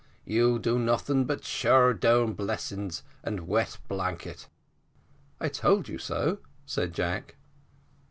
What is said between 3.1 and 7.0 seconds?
and wet blanket." "I told you so," said